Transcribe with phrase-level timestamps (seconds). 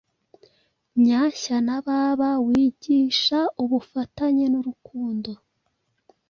[1.03, 5.31] Nyashya na Baba wigisha ubufatanye n’urukundo